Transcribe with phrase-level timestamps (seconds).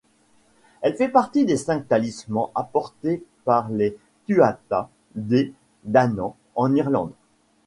[0.81, 7.13] Elle fait partie des cinq talismans apportés par les Tuatha Dé Danann en Irlande.